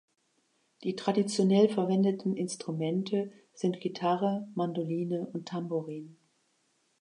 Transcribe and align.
Die 0.83 0.95
traditionell 0.95 1.69
verwendeten 1.69 2.35
Instrumente 2.35 3.31
sind 3.53 3.81
Gitarre, 3.81 4.47
Mandoline 4.55 5.27
und 5.27 5.47
Tamburin. 5.49 6.17